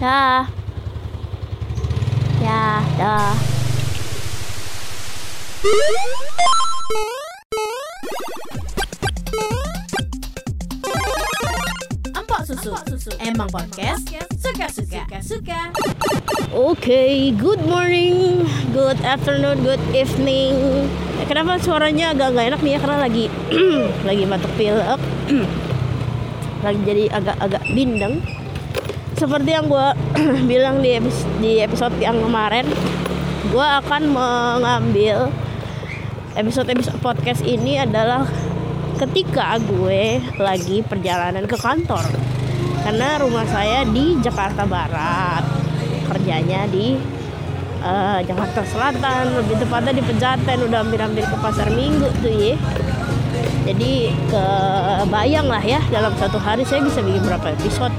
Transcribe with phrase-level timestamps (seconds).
[0.00, 0.48] Dah.
[2.40, 3.36] Ya, dah.
[12.16, 12.72] Empok susu.
[13.20, 14.08] Emang podcast
[14.40, 15.04] suka-suka.
[15.20, 15.68] Suka.
[16.56, 20.88] Oke, good morning, good afternoon, good evening.
[21.28, 22.78] Kenapa suaranya agak nggak enak nih ya?
[22.80, 23.24] Karena lagi
[24.08, 25.00] lagi batuk pilek,
[26.64, 28.39] lagi jadi agak-agak bindeng.
[29.20, 29.88] Seperti yang gue
[30.50, 32.64] bilang di episode, di episode yang kemarin,
[33.52, 35.28] gue akan mengambil
[36.32, 38.24] episode-episode podcast ini adalah
[38.96, 42.00] ketika gue lagi perjalanan ke kantor.
[42.80, 45.44] Karena rumah saya di Jakarta Barat
[46.08, 46.96] kerjanya di
[47.84, 52.56] eh, Jakarta Selatan lebih tepatnya di Pejaten udah hampir-hampir ke pasar Minggu tuh ya
[53.68, 57.92] jadi kebayang lah ya dalam satu hari saya bisa bikin berapa episode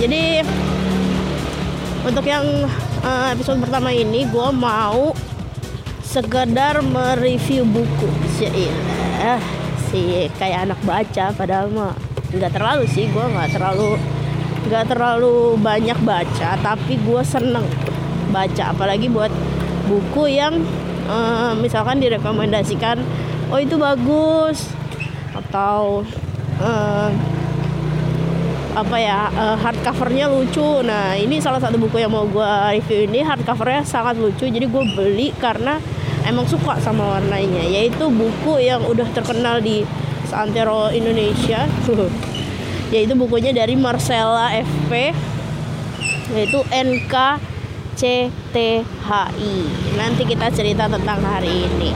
[0.00, 0.40] jadi
[2.08, 2.64] untuk yang
[3.04, 5.12] eh, episode pertama ini gue mau
[6.00, 8.08] sekedar mereview buku.
[8.40, 8.72] Sih
[9.92, 11.92] si kayak anak baca padahal mah
[12.32, 13.98] nggak terlalu sih gue nggak terlalu
[14.70, 17.68] nggak terlalu banyak baca tapi gue seneng
[18.32, 18.72] baca.
[18.72, 19.28] Apalagi buat
[19.84, 20.64] buku yang
[21.12, 23.04] eh, misalkan direkomendasikan
[23.52, 24.64] oh itu bagus
[25.36, 26.00] atau
[26.56, 27.08] eh,
[28.74, 30.82] apa ya eh, hardcovernya lucu.
[30.86, 34.46] Nah ini salah satu buku yang mau gue review ini hardcovernya sangat lucu.
[34.46, 35.78] Jadi gue beli karena
[36.26, 39.82] emang suka sama warnanya yaitu buku yang udah terkenal di
[40.30, 41.66] Santero Indonesia.
[42.90, 45.14] Yaitu bukunya dari Marcella FP
[46.34, 47.38] yaitu NKCTHI
[49.94, 51.94] nanti kita cerita tentang hari ini.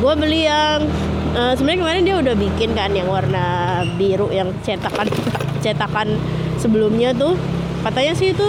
[0.00, 0.88] Gue beli yang
[1.36, 5.12] eh, sebenarnya kemarin dia udah bikin kan yang warna biru yang cetakan
[5.62, 6.18] cetakan
[6.58, 7.38] sebelumnya tuh
[7.86, 8.48] katanya sih itu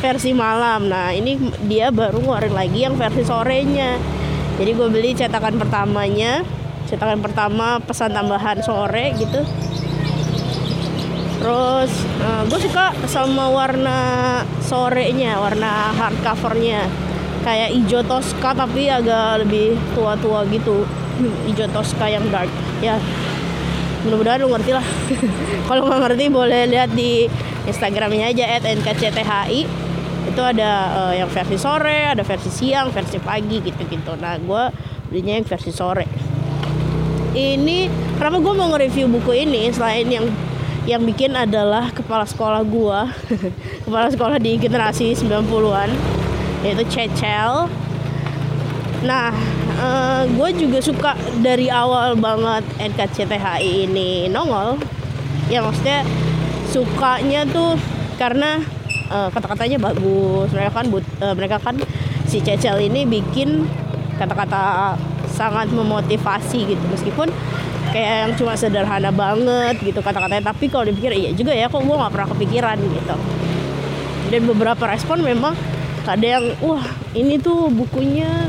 [0.00, 0.88] versi malam.
[0.88, 1.36] Nah ini
[1.68, 4.00] dia baru ngeluarin lagi yang versi sorenya.
[4.56, 6.40] Jadi gue beli cetakan pertamanya
[6.88, 9.44] cetakan pertama pesan tambahan sore gitu.
[11.36, 11.92] Terus
[12.48, 13.98] gue suka sama warna
[14.64, 16.88] sorenya warna hardcovernya
[17.46, 20.88] kayak hijau toska tapi agak lebih tua-tua gitu.
[21.48, 22.50] Hijau toska yang dark.
[22.80, 23.00] Ya
[24.06, 24.86] mudah-mudahan lu ngerti lah.
[25.68, 27.26] Kalau nggak ngerti boleh lihat di
[27.66, 29.60] instagramnya aja @nkcthi
[30.26, 30.70] itu ada
[31.10, 34.14] eh, yang versi sore ada versi siang versi pagi gitu-gitu.
[34.18, 34.62] Nah gue
[35.10, 36.06] belinya yang versi sore.
[37.36, 39.68] Ini kenapa gue mau nge-review buku ini?
[39.70, 40.26] Selain yang
[40.86, 43.00] yang bikin adalah kepala sekolah gue
[43.86, 45.90] kepala sekolah di generasi 90-an
[46.62, 47.70] yaitu Cecel.
[49.04, 49.34] Nah
[50.26, 51.12] gue juga suka
[51.44, 54.80] dari awal banget NKCTHI ini nongol.
[55.46, 56.02] Ya maksudnya
[56.72, 57.78] sukanya tuh
[58.16, 58.60] karena
[59.12, 60.48] eh, kata-katanya bagus.
[60.50, 61.76] Mereka kan but- eh, mereka kan
[62.26, 63.68] si Cecel ini bikin
[64.16, 64.96] kata-kata
[65.30, 66.84] sangat memotivasi gitu.
[66.90, 67.28] Meskipun
[67.92, 70.50] kayak yang cuma sederhana banget gitu kata-katanya.
[70.50, 73.16] Tapi kalau dipikir iya juga ya kok gue nggak pernah kepikiran gitu.
[74.26, 75.54] Dan beberapa respon memang
[76.06, 76.86] ada yang wah
[77.18, 78.46] ini tuh bukunya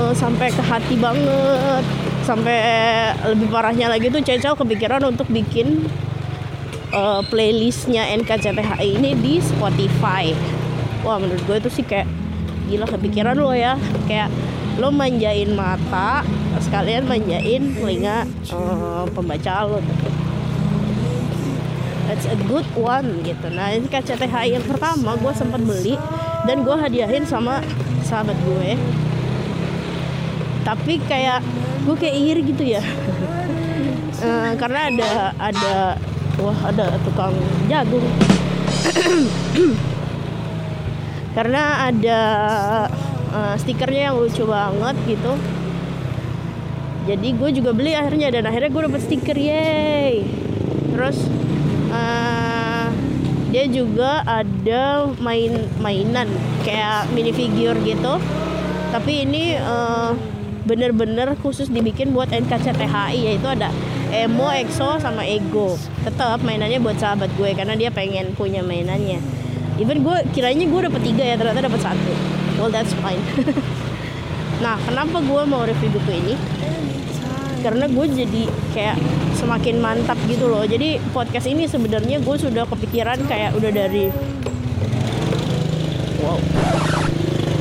[0.00, 1.84] eh, sampai ke hati banget
[2.24, 2.56] sampai
[3.28, 5.84] lebih parahnya lagi tuh Cecel kepikiran untuk bikin
[6.92, 10.32] eh, playlistnya NKCTHI ini di Spotify
[11.04, 12.08] wah menurut gue itu sih kayak
[12.72, 13.76] gila kepikiran lo ya
[14.08, 14.32] kayak
[14.80, 16.24] lo manjain mata
[16.58, 19.78] sekalian manjain telinga eh, pembaca lo
[22.04, 23.48] That's a good one gitu.
[23.48, 25.96] Nah ini KCTHI yang pertama gue sempat beli
[26.44, 27.64] dan gue hadiahin sama
[28.04, 28.76] sahabat gue.
[30.64, 31.44] Tapi kayak
[31.84, 32.82] gue kayak iri gitu ya.
[34.24, 35.76] Eh, karena ada ada
[36.40, 37.36] wah ada tukang
[37.68, 38.08] jagung.
[41.36, 42.20] karena ada
[43.34, 45.32] eh, stikernya yang lucu banget gitu.
[47.04, 50.24] Jadi gue juga beli akhirnya dan akhirnya gue dapet stiker yay.
[50.96, 51.28] Terus
[51.92, 52.88] eh,
[53.52, 56.32] dia juga ada main mainan
[56.64, 58.16] kayak minifigure gitu.
[58.88, 60.10] Tapi ini eh,
[60.64, 63.70] bener-bener khusus dibikin buat NKCTHI yaitu ada
[64.10, 65.76] Emo, EXO sama Ego.
[66.04, 69.20] Tetap mainannya buat sahabat gue karena dia pengen punya mainannya.
[69.76, 72.12] Even gue kiranya gue dapet tiga ya ternyata dapet satu.
[72.58, 73.20] Well that's fine.
[74.64, 76.34] nah kenapa gue mau review buku ini?
[77.64, 78.42] karena gue jadi
[78.76, 78.96] kayak
[79.40, 84.12] semakin mantap gitu loh jadi podcast ini sebenarnya gue sudah kepikiran kayak udah dari
[86.20, 86.36] wow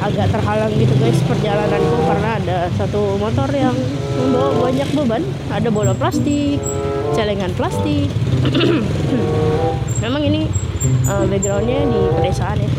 [0.03, 3.75] agak terhalang gitu guys perjalananku karena ada satu motor yang
[4.19, 5.23] membawa banyak beban.
[5.47, 6.59] Ada bola plastik
[7.13, 8.09] celengan plastik.
[10.03, 10.49] Memang ini
[11.07, 12.69] uh, backgroundnya di pedesaan ya.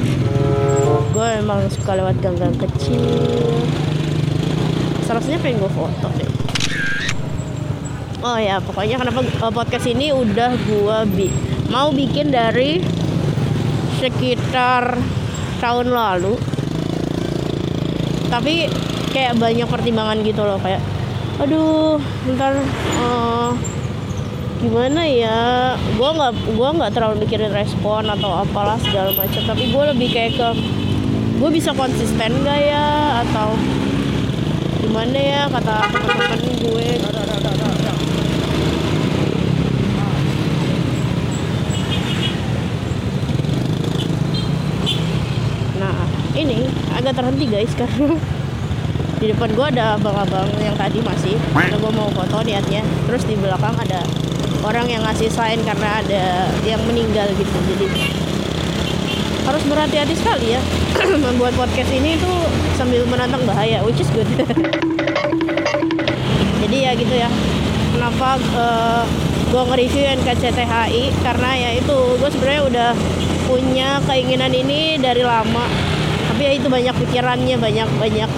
[1.14, 3.00] Gue emang suka lewat gang-gang kecil.
[5.06, 6.28] Seharusnya pengen gue foto deh.
[8.26, 11.30] Oh ya pokoknya kenapa uh, podcast ini udah gue bi
[11.70, 12.82] mau bikin dari
[14.02, 14.98] sekitar
[15.58, 16.34] tahun lalu.
[18.26, 18.68] Tapi
[19.14, 20.82] kayak banyak pertimbangan gitu loh kayak
[21.36, 22.00] aduh
[22.36, 22.56] ntar
[23.00, 23.52] uh,
[24.60, 25.74] gimana ya?
[25.96, 29.42] Gue nggak gua nggak terlalu mikirin respon atau apalah segala macam.
[29.44, 30.48] Tapi gue lebih kayak ke
[31.36, 33.20] gue bisa konsisten gak ya?
[33.24, 33.52] Atau
[34.80, 35.42] gimana ya?
[35.52, 36.88] Kata teman-teman gue
[45.76, 45.92] nah
[46.36, 48.14] ini agak terhenti guys karena
[49.20, 51.34] di depan gue ada abang-abang yang tadi masih.
[51.56, 52.84] Karena gue mau foto niatnya.
[53.08, 54.04] Terus di belakang ada
[54.60, 57.56] orang yang ngasih sign karena ada yang meninggal gitu.
[57.72, 57.86] Jadi
[59.48, 60.60] harus berhati-hati sekali ya.
[61.24, 62.30] Membuat podcast ini itu
[62.76, 64.28] sambil menantang bahaya which is good.
[66.66, 67.32] Jadi ya gitu ya.
[67.96, 69.04] Kenapa uh,
[69.48, 72.90] gue nge-review NKCTHI karena ya itu gue sebenarnya udah
[73.46, 75.95] punya keinginan ini dari lama
[76.46, 78.30] ya itu banyak pikirannya banyak banyak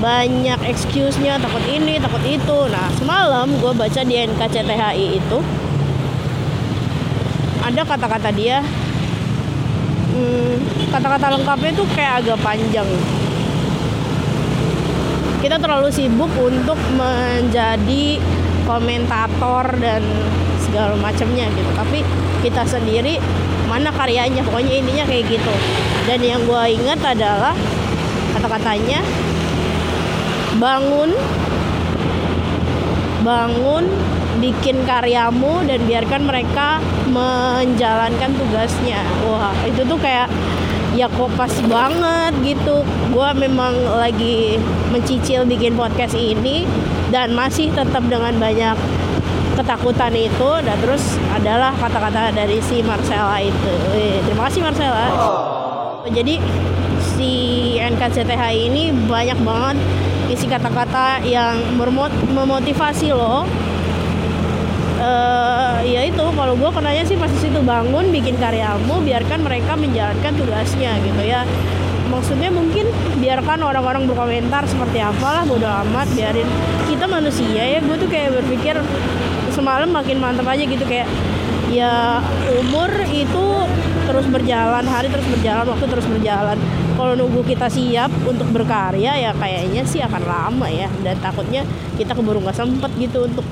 [0.00, 1.36] banyak excuse-nya.
[1.36, 2.58] Takut ini takut itu.
[2.72, 5.38] Nah semalam gue baca di NKCTHI itu
[7.66, 8.62] ada kata-kata dia
[10.14, 10.54] hmm,
[10.94, 12.88] kata-kata lengkapnya tuh kayak agak panjang.
[15.44, 18.18] Kita terlalu sibuk untuk menjadi
[18.64, 20.02] komentator dan
[20.64, 21.70] segala macamnya gitu.
[21.76, 22.00] Tapi
[22.40, 23.20] kita sendiri
[23.76, 24.40] mana karyanya.
[24.40, 25.54] Pokoknya intinya kayak gitu.
[26.08, 27.52] Dan yang gue ingat adalah
[28.32, 29.04] kata-katanya
[30.56, 31.12] bangun
[33.20, 33.84] bangun
[34.40, 36.80] bikin karyamu dan biarkan mereka
[37.12, 39.04] menjalankan tugasnya.
[39.28, 40.32] Wah itu tuh kayak
[40.96, 42.80] ya kok pas banget gitu.
[43.12, 44.56] Gue memang lagi
[44.88, 46.64] mencicil bikin podcast ini
[47.12, 48.76] dan masih tetap dengan banyak
[49.56, 53.72] ketakutan itu dan terus adalah kata-kata dari si Marcella itu.
[53.96, 55.08] Wih, terima kasih Marcella.
[56.06, 56.38] Jadi
[57.16, 57.32] si
[57.80, 59.76] NKCTH ini banyak banget
[60.30, 61.58] isi kata-kata yang
[62.34, 63.46] memotivasi lo
[65.00, 70.32] uh, ya itu kalau gue kenanya sih pasti situ bangun bikin karyamu biarkan mereka menjalankan
[70.34, 71.46] tugasnya gitu ya
[72.08, 72.86] maksudnya mungkin
[73.18, 76.48] biarkan orang-orang berkomentar seperti apalah bodo amat biarin.
[76.86, 78.78] Kita manusia ya gue tuh kayak berpikir
[79.52, 81.08] semalam makin mantap aja gitu kayak
[81.72, 82.22] ya
[82.62, 83.44] umur itu
[84.06, 86.58] terus berjalan hari terus berjalan waktu terus berjalan.
[86.96, 90.88] Kalau nunggu kita siap untuk berkarya ya kayaknya sih akan lama ya.
[91.02, 91.66] Dan takutnya
[92.00, 93.44] kita keburu nggak sempet gitu untuk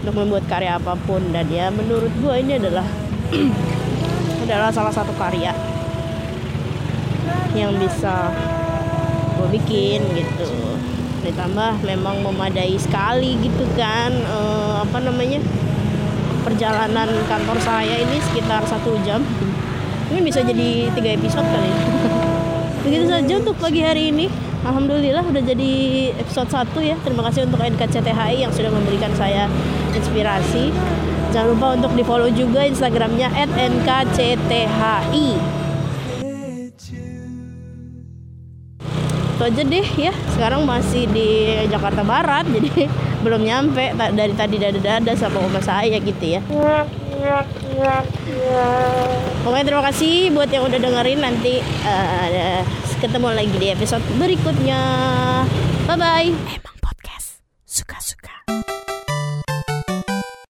[0.00, 1.20] untuk membuat karya apa pun.
[1.34, 2.86] Dan ya menurut gue ini adalah
[4.48, 5.69] adalah salah satu karya
[7.54, 8.32] yang bisa
[9.38, 10.50] gue bikin gitu.
[11.24, 15.40] Ditambah memang memadai sekali gitu kan uh, apa namanya
[16.42, 19.20] perjalanan kantor saya ini sekitar satu jam.
[20.10, 21.70] Ini bisa jadi tiga episode kali
[22.90, 24.26] begitu saja untuk pagi hari ini.
[24.60, 25.72] Alhamdulillah udah jadi
[26.20, 26.96] episode 1 ya.
[27.00, 29.48] Terima kasih untuk NKCTHI yang sudah memberikan saya
[29.94, 30.74] inspirasi.
[31.30, 35.59] Jangan lupa untuk di follow juga Instagramnya at NKCTHI
[39.40, 42.84] Itu aja deh ya Sekarang masih di Jakarta Barat Jadi
[43.24, 46.44] belum nyampe Dari tadi dada-dada sama oma saya gitu ya
[49.40, 52.60] Pokoknya terima kasih buat yang udah dengerin nanti uh,
[53.00, 54.80] ketemu lagi di episode berikutnya.
[55.88, 56.79] Bye bye.